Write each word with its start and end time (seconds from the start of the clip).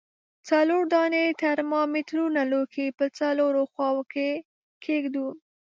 څلور 0.49 0.83
دانې 0.93 1.25
ترمامترونه 1.43 2.41
لوښي 2.51 2.87
په 2.97 3.05
څلورو 3.19 3.61
خواو 3.73 4.01
کې 4.13 4.29
ږدو. 5.03 5.27